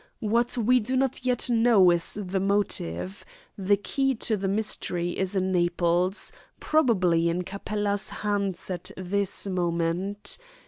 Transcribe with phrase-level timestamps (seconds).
[0.31, 3.23] What we do not yet know is the motive.
[3.55, 10.39] The key to the mystery is in Naples, probably in Capella's hands at this moment.